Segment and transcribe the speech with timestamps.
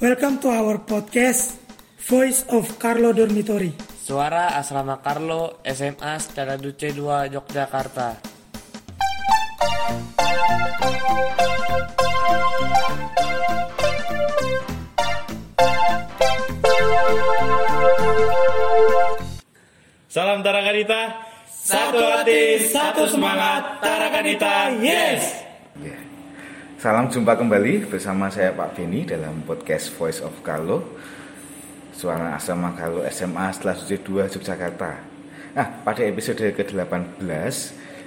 [0.00, 1.60] Welcome to our podcast
[2.08, 3.76] Voice of Carlo Dormitory.
[4.00, 8.16] Suara Asrama Carlo SMA Secara Duce 2 Yogyakarta.
[20.08, 21.28] Salam Tarakanita.
[21.44, 23.84] Satu hati, satu semangat.
[23.84, 25.49] Tarakanita, yes.
[26.80, 30.96] Salam jumpa kembali bersama saya Pak Beni dalam podcast Voice of Carlo
[31.92, 34.96] Suara Asrama Carlo SMA setelah Suci 2 Yogyakarta.
[35.60, 37.20] Nah, pada episode ke-18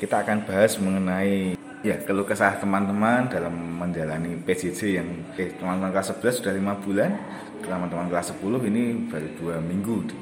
[0.00, 6.16] kita akan bahas mengenai ya keluh kesah teman-teman dalam menjalani PJJ yang eh, teman-teman kelas
[6.16, 7.12] 11 sudah 5 bulan.
[7.60, 10.16] Teman-teman kelas 10 ini baru 2 minggu di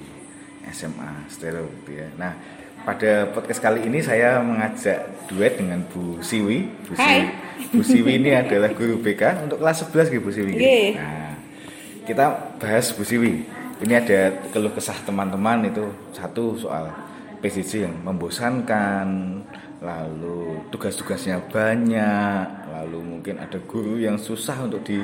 [0.74, 2.10] SMA stereo gitu ya.
[2.18, 2.34] Nah,
[2.82, 6.66] pada podcast kali ini saya mengajak duet dengan Bu Siwi.
[6.90, 7.22] Bu Siwi,
[7.70, 10.52] Bu Siwi ini adalah guru BK untuk kelas 11 gitu Bu Siwi.
[10.58, 10.88] Nggih.
[10.98, 11.32] Nah,
[12.02, 12.24] kita
[12.58, 13.46] bahas Bu Siwi.
[13.82, 14.20] Ini ada
[14.54, 16.86] keluh kesah teman-teman itu satu soal
[17.42, 19.42] PJJ yang membosankan,
[19.82, 25.02] lalu tugas-tugasnya banyak, lalu mungkin ada guru yang susah untuk di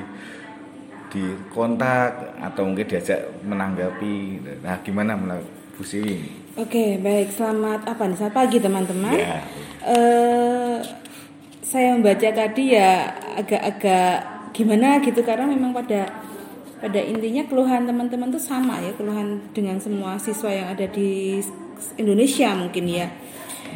[1.11, 4.39] di kontak atau mungkin diajak menanggapi.
[4.63, 6.19] Nah, gimana menurut Bu Siwi?
[6.59, 7.31] Oke, baik.
[7.31, 8.19] Selamat apa nih?
[8.19, 9.15] Selamat pagi teman-teman.
[9.15, 9.39] Ya.
[9.87, 10.77] Eh,
[11.63, 16.11] saya membaca tadi ya agak-agak gimana gitu karena memang pada
[16.83, 21.39] pada intinya keluhan teman-teman tuh sama ya keluhan dengan semua siswa yang ada di
[21.95, 23.07] Indonesia mungkin ya.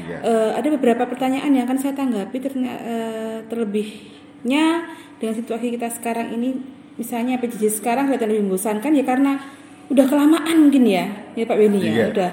[0.02, 4.90] Eh, ada beberapa pertanyaan yang akan saya tanggapi ternya- eh, terlebihnya
[5.22, 6.58] dengan situasi kita sekarang ini
[6.98, 9.61] misalnya PJJ sekarang kelihatan lebih membosankan ya karena
[9.92, 12.04] udah kelamaan mungkin ya ya Pak Beni ya Iya.
[12.10, 12.30] udah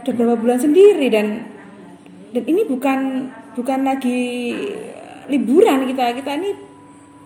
[0.00, 1.26] udah berapa bulan sendiri dan
[2.32, 4.20] dan ini bukan bukan lagi
[5.28, 6.50] liburan kita kita ini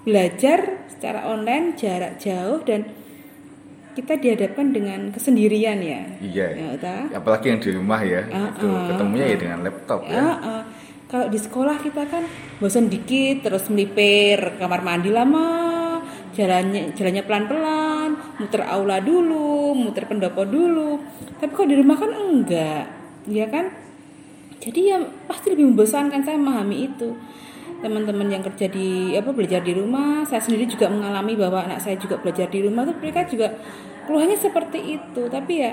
[0.03, 2.87] belajar secara online jarak jauh dan
[3.93, 6.47] kita dihadapkan dengan kesendirian ya Iya.
[6.77, 7.17] ya.
[7.17, 9.33] Apalagi yang di rumah ya, Ah, itu ah, ketemunya ah.
[9.33, 10.27] ya dengan laptop Ya, ya.
[10.37, 10.63] eh,
[11.07, 12.29] kalau di sekolah kita kan
[12.61, 16.03] bosan dikit terus melipir kamar mandi lama,
[16.37, 18.06] jalannya jalannya pelan-pelan,
[18.37, 21.01] muter aula dulu, muter pendopo dulu.
[21.41, 22.85] Tapi kalau di rumah kan enggak,
[23.29, 23.73] ya kan?
[24.61, 24.99] Jadi ya
[25.29, 27.17] pasti lebih membosankan saya memahami itu.
[27.77, 32.01] Teman-teman yang kerja di apa belajar di rumah, saya sendiri juga mengalami bahwa anak saya
[32.01, 33.53] juga belajar di rumah tuh mereka juga
[34.09, 35.23] keluhannya seperti itu.
[35.29, 35.73] Tapi ya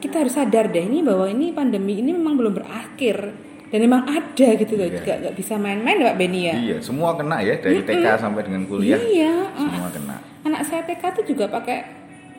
[0.00, 4.48] kita harus sadar deh ini bahwa ini pandemi ini memang belum berakhir dan memang ada
[4.52, 4.96] gitu loh Iya.
[4.96, 8.62] juga nggak bisa main-main Pak Beni ya Iya, semua kena ya dari TK sampai dengan
[8.64, 8.98] kuliah.
[8.98, 10.16] Iya, Semua kena.
[10.42, 11.78] anak saya TK tuh juga pakai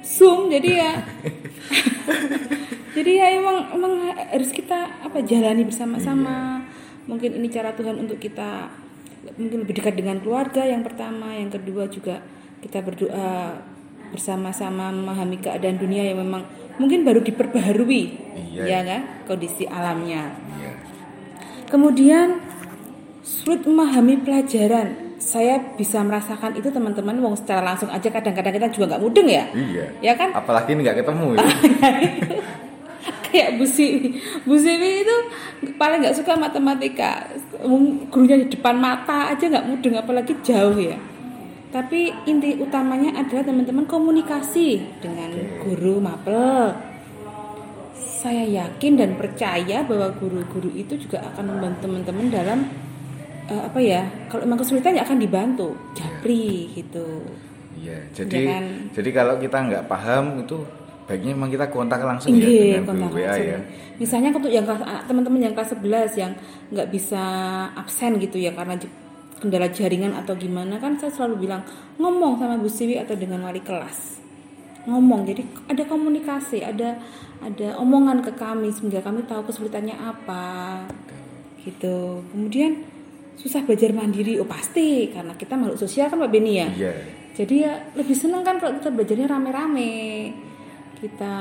[0.02, 0.92] zoom jadi ya
[2.92, 6.60] jadi ya emang emang harus kita apa jalani bersama-sama
[7.06, 8.68] mungkin ini cara Tuhan untuk kita
[9.38, 12.20] mungkin lebih dekat dengan keluarga yang pertama yang kedua juga
[12.60, 13.62] kita berdoa
[14.10, 16.44] bersama-sama memahami keadaan dunia yang memang
[16.76, 18.04] mungkin baru diperbaharui
[18.52, 18.64] Iya.
[18.66, 20.61] ya kan kondisi alamnya Iya.
[21.72, 22.44] Kemudian
[23.24, 25.16] sulit memahami pelajaran.
[25.22, 29.46] Saya bisa merasakan itu teman-teman wong secara langsung aja kadang-kadang kita juga nggak mudeng ya.
[29.56, 29.86] Iya.
[30.04, 30.36] Ya kan?
[30.36, 31.48] Apalagi nggak ketemu ya.
[33.32, 34.20] Kayak Bu Siwi.
[34.44, 35.18] Bu Siwi itu
[35.80, 37.32] paling nggak suka matematika.
[38.12, 41.00] Gurunya di depan mata aja nggak mudeng apalagi jauh ya.
[41.72, 45.32] Tapi inti utamanya adalah teman-teman komunikasi dengan
[45.64, 46.91] guru mapel.
[48.22, 52.60] Saya yakin dan percaya bahwa guru-guru itu juga akan membantu teman-teman dalam
[53.50, 54.06] eh, apa ya?
[54.30, 57.26] Kalau memang kesulitan ya akan dibantu, japri gitu.
[57.76, 57.98] Iya.
[58.14, 58.66] Jadi Ya kan?
[58.94, 60.62] jadi kalau kita nggak paham itu
[61.10, 63.48] baiknya memang kita kontak langsung ya Iya, dengan kontak guru WA langsung.
[63.50, 63.60] ya.
[63.98, 64.66] Misalnya untuk yang
[65.02, 66.32] teman-teman yang kelas 11 yang
[66.70, 67.24] nggak bisa
[67.74, 68.78] absen gitu ya karena
[69.42, 71.66] kendala jaringan atau gimana kan saya selalu bilang
[71.98, 74.21] ngomong sama Bu Siwi atau dengan wali kelas.
[74.90, 76.98] Ngomong jadi ada komunikasi, ada
[77.42, 80.86] ada omongan ke kami sehingga kami tahu kesulitannya apa.
[81.62, 82.26] Gitu.
[82.34, 82.82] Kemudian
[83.38, 86.70] susah belajar mandiri oh pasti karena kita makhluk sosial kan Pak Beni ya.
[86.70, 86.94] Iya.
[87.32, 89.94] Jadi ya lebih seneng kan kalau kita belajarnya rame-rame.
[91.02, 91.34] Kita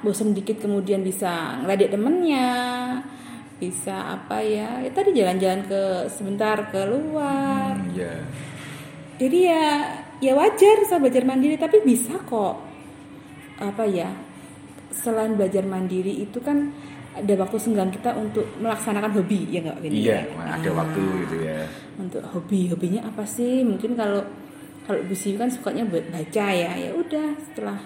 [0.00, 2.48] bosan dikit kemudian bisa ngeledek temennya,
[3.60, 4.80] bisa apa ya?
[4.80, 7.76] Ya tadi jalan-jalan ke sebentar keluar.
[7.76, 8.24] Hmm, Iya.
[9.20, 9.64] Jadi ya
[10.24, 12.71] ya wajar saya belajar mandiri tapi bisa kok.
[13.62, 14.10] Apa ya?
[14.90, 16.74] Selain belajar mandiri itu kan
[17.12, 20.00] ada waktu senggang kita untuk melaksanakan hobi ya nggak Beni?
[20.08, 21.60] Iya, ada Ah waktu gitu ya.
[22.00, 24.24] untuk hobi hobinya apa sih mungkin kalau
[24.88, 27.76] kalau Bu kan sukanya buat baca ya ya udah setelah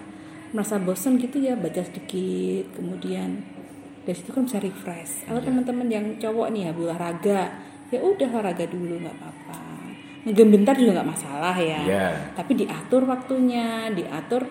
[0.55, 3.43] merasa bosan gitu ya baca sedikit kemudian
[4.06, 7.43] dari situ kan bisa refresh atau teman-teman yang cowok nih ya olahraga
[7.90, 9.67] ya udah olahraga dulu nggak apa-apa
[10.26, 11.81] ngegame bentar juga nggak masalah ya.
[11.87, 12.06] Iya.
[12.34, 14.43] Tapi diatur waktunya, diatur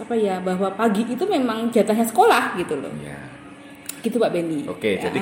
[0.00, 2.90] apa ya bahwa pagi itu memang jatahnya sekolah gitu loh.
[2.98, 3.20] Ya.
[4.00, 4.64] Gitu Pak Beni.
[4.64, 5.06] Oke, Ya.
[5.06, 5.18] jadi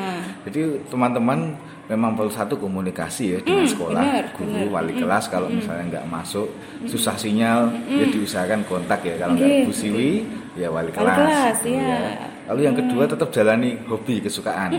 [0.46, 1.58] jadi teman-teman
[1.88, 4.62] memang perlu satu komunikasi ya dengan Hmm, sekolah, benar, guru, benar.
[4.62, 6.46] Hmm, wali kelas kalau misalnya nggak masuk
[6.84, 9.66] susah sinyal, ya diusahakan kontak ya kalau nggak.
[9.66, 10.22] Bu Siwi
[10.54, 11.16] ya wali Wali kelas.
[11.18, 11.98] kelas, gitu iya.
[12.46, 14.78] Lalu yang kedua tetap jalani hobi kesukaan.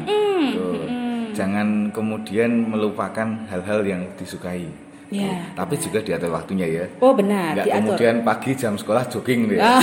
[0.56, 0.86] Tuh.
[1.30, 4.66] Jangan kemudian melupakan hal-hal yang disukai.
[5.10, 6.86] Ya, Tapi juga diatur waktunya ya.
[7.02, 7.98] Oh benar, Nggak diatur.
[7.98, 9.58] kemudian pagi jam sekolah jogging deh.
[9.58, 9.82] Ah.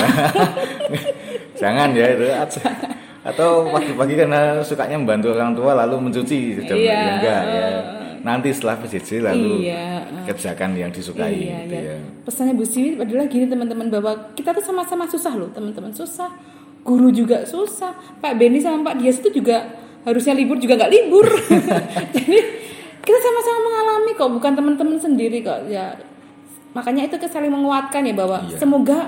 [1.61, 2.27] Jangan ya itu.
[3.27, 6.95] Atau pagi-pagi karena sukanya membantu orang tua lalu mencuci jam Iya.
[6.95, 7.67] ya enggak ya.
[8.23, 10.07] Nanti setelah PJJ lalu Iya.
[10.27, 11.95] kerjakan yang disukai Iya, gitu iya.
[11.95, 11.97] ya.
[12.23, 16.31] Pesannya Bu Siwi adalah gini teman-teman bahwa kita tuh sama-sama susah loh teman-teman susah,
[16.83, 17.91] guru juga susah,
[18.23, 21.27] Pak Beni sama Pak Dias itu juga harusnya libur juga nggak libur.
[22.15, 22.39] Jadi
[23.27, 25.99] sama-sama mengalami kok, bukan teman-teman sendiri kok ya.
[26.73, 28.57] Makanya itu saling menguatkan ya bahwa Iya.
[28.61, 28.99] semoga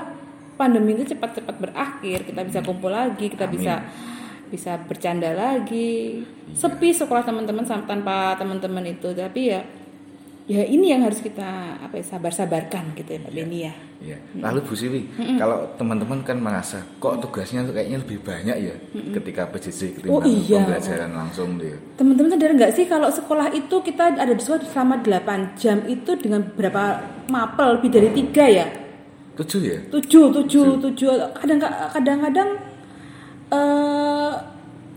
[0.58, 3.62] pandemi itu cepat-cepat berakhir, kita bisa kumpul lagi, kita Amin.
[3.62, 3.74] bisa
[4.48, 6.24] bisa bercanda lagi.
[6.56, 9.60] Sepi sekolah teman-teman tanpa teman-teman itu, tapi ya
[10.48, 13.74] ya ini yang harus kita apa ya sabar-sabarkan gitu ya Pak Beni ya.
[13.98, 14.16] Iya.
[14.40, 15.02] Lalu Bu Siwi,
[15.36, 18.74] kalau teman-teman kan merasa kok tugasnya tuh kayaknya lebih banyak ya
[19.18, 20.62] ketika PJJ ketimbang Oh, iya.
[20.64, 21.76] pembelajaran langsung dia.
[22.00, 26.10] Teman-teman sadar nggak sih kalau sekolah itu kita ada di sekolah selama 8 jam itu
[26.16, 28.66] dengan berapa mapel lebih dari tiga ya?
[29.36, 29.78] Tujuh ya?
[29.92, 31.10] Tujuh, tujuh, tujuh.
[31.36, 31.58] Kadang
[31.92, 32.48] kadang-kadang
[33.52, 34.32] eh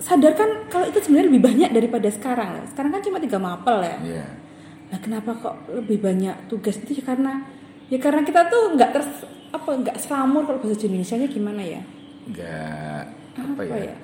[0.02, 2.66] sadar kan kalau itu sebenarnya lebih banyak daripada sekarang.
[2.70, 3.98] Sekarang kan cuma tiga mapel ya.
[4.02, 4.26] Iya.
[4.92, 7.48] Nah kenapa kok lebih banyak tugas itu ya karena
[7.88, 9.04] ya karena kita tuh nggak ter
[9.52, 11.82] apa nggak selamur kalau bahasa Indonesia nya gimana ya?
[12.28, 13.04] Enggak
[13.36, 13.76] apa, Apa ya?
[13.88, 13.96] ya?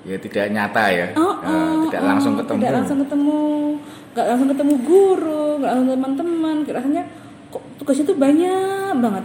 [0.00, 1.06] Ya tidak nyata ya.
[1.14, 2.58] Oh, Eh, oh, tidak oh, langsung ketemu.
[2.58, 3.42] Tidak langsung ketemu,
[4.16, 6.56] nggak langsung ketemu guru, nggak langsung teman-teman.
[6.64, 7.02] Rasanya
[7.52, 9.24] kok tugasnya tuh banyak banget.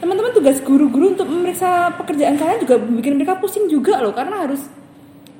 [0.00, 4.64] Teman-teman tugas guru-guru untuk memeriksa pekerjaan kalian juga bikin mereka pusing juga loh, karena harus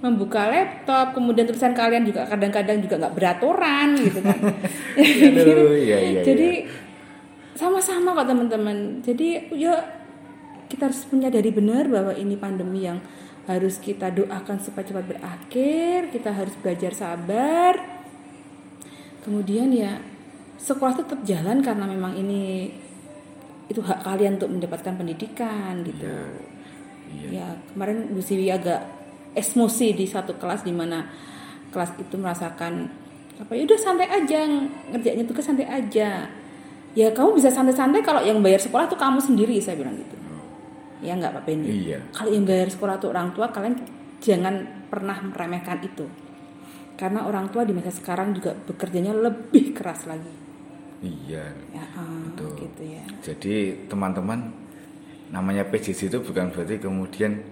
[0.04, 4.36] membuka laptop, kemudian tulisan kalian juga kadang-kadang juga nggak beraturan gitu kan.
[5.00, 6.68] Aduh, iya, iya, Jadi
[7.56, 9.00] sama-sama kok teman-teman.
[9.00, 9.80] Jadi ya
[10.68, 13.00] kita harus menyadari benar bahwa ini pandemi yang
[13.48, 16.12] harus kita doakan supaya cepat berakhir.
[16.12, 17.80] Kita harus belajar sabar.
[19.24, 19.96] Kemudian ya
[20.60, 22.68] sekolah tetap jalan karena memang ini
[23.72, 26.04] itu hak kalian untuk mendapatkan pendidikan gitu.
[27.08, 27.28] Iya.
[27.32, 29.03] Ya kemarin Bu Siwi agak
[29.34, 31.10] emosi di satu kelas di mana
[31.74, 32.86] kelas itu merasakan
[33.34, 34.46] apa ya udah santai aja
[34.94, 36.30] ngerjainnya tugas santai aja.
[36.94, 40.14] Ya kamu bisa santai-santai kalau yang bayar sekolah tuh kamu sendiri saya bilang gitu.
[41.02, 41.90] Ya nggak Pak Benny.
[41.90, 41.98] Iya.
[42.14, 43.74] Kalau yang bayar sekolah tuh orang tua kalian
[44.22, 46.06] jangan pernah meremehkan itu.
[46.94, 50.30] Karena orang tua di masa sekarang juga bekerjanya lebih keras lagi.
[51.02, 51.50] Iya.
[51.74, 52.70] Ya, ah, Betul.
[52.70, 53.04] gitu ya.
[53.20, 54.54] Jadi teman-teman
[55.34, 57.42] namanya PJJ itu bukan berarti kemudian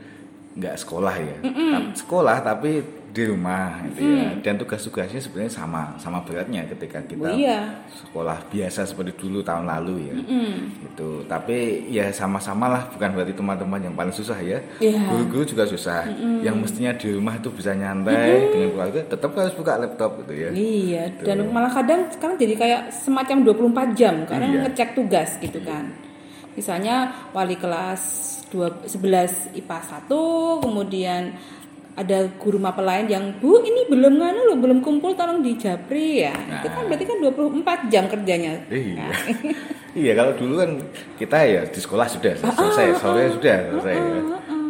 [0.52, 1.36] nggak sekolah ya.
[1.42, 2.70] Tapi- Sekolah tapi
[3.12, 4.32] di rumah gitu ya.
[4.40, 7.84] Dan tugas-tugasnya sebenarnya sama sama beratnya ketika kita Oh, iya.
[7.90, 10.14] sekolah biasa seperti dulu tahun lalu ya.
[10.82, 11.20] Itu.
[11.26, 11.56] Tapi
[11.88, 14.64] ya sama-sama lah bukan berarti teman-teman yang paling susah ya.
[14.78, 14.96] Iya.
[15.08, 16.08] Guru-guru juga susah.
[16.40, 20.48] Yang mestinya di rumah itu bisa nyantai dengan keluarga tetap harus buka laptop gitu ya.
[20.50, 24.60] Iya, dan malah kadang sekarang jadi kayak semacam 24 jam karena Iya.
[24.66, 25.92] ngecek tugas gitu kan.
[26.52, 26.96] Misalnya
[27.32, 28.02] wali kelas
[28.52, 31.32] 2, 11 IPA 1, kemudian
[31.92, 36.32] ada guru mapel lain yang Bu ini belum nganu loh, belum kumpul tolong dijapri ya.
[36.32, 38.64] Itu kan berarti kan 24 jam kerjanya.
[38.68, 38.96] Iya.
[38.96, 39.12] Nah,
[40.00, 40.70] iya kalau dulu kan
[41.20, 44.20] kita ya di sekolah sudah Ah, selesai, sore sudah selesai ya.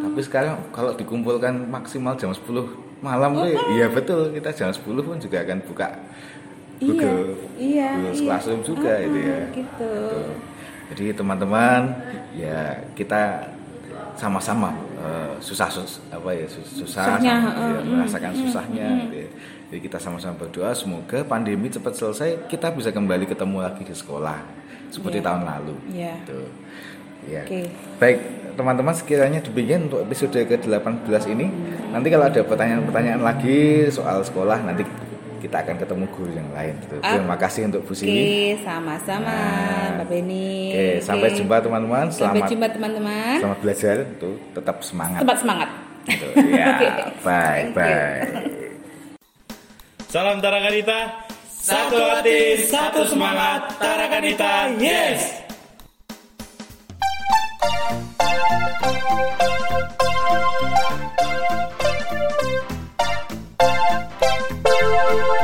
[0.03, 2.43] Tapi sekarang kalau dikumpulkan maksimal jam 10
[2.99, 5.87] malam tuh iya betul kita jam 10 pun juga akan buka
[6.79, 8.23] Google, iya, Google iya.
[8.27, 9.39] Classroom juga Ah, itu ya.
[9.55, 9.91] gitu.
[10.11, 10.31] Tuh.
[10.93, 11.89] Jadi teman-teman
[12.31, 13.49] ya kita
[14.13, 19.29] sama-sama eh, susah sus, apa ya sus- susah Susahnya, sama- ya, merasakan susahnya gitu ya.
[19.73, 24.37] Jadi kita sama-sama berdoa semoga pandemi cepat selesai kita bisa kembali ketemu lagi di sekolah
[24.87, 25.25] seperti Iya.
[25.25, 25.75] tahun lalu.
[25.89, 26.13] Iya.
[26.21, 26.39] Gitu.
[27.23, 27.41] Ya.
[27.41, 27.61] Oke.
[27.97, 28.17] Baik,
[28.53, 31.47] teman-teman sekiranya demikian untuk episode ke-18 ini.
[31.89, 33.59] Nanti kalau ada pertanyaan-pertanyaan lagi
[33.89, 34.85] soal sekolah nanti
[35.43, 36.73] kita akan ketemu guru yang lain.
[36.79, 36.95] Gitu.
[37.03, 37.19] Ah.
[37.19, 38.23] Terima kasih untuk Bu Oke, Siwi.
[38.63, 39.99] sama-sama Nah.
[39.99, 40.71] Pak Beni.
[40.71, 42.05] Oke, sampai jumpa teman-teman.
[42.07, 43.35] Sampai Selamat jumpa teman-teman.
[43.43, 45.19] selamat belajar tuh tetap semangat.
[45.19, 45.69] Tempat semangat.
[46.03, 46.27] Gitu.
[46.51, 46.87] Ya, Oke.
[47.21, 48.23] bye bye.
[50.07, 50.99] Salam Tarakanita.
[51.63, 53.79] Satu hati, satu semangat.
[53.79, 55.43] Tarakanita, yes!
[65.15, 65.42] oh